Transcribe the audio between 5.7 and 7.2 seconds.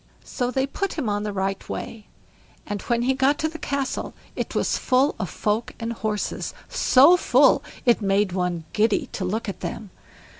and horses; so